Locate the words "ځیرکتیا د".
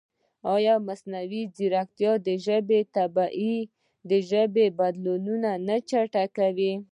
1.55-2.27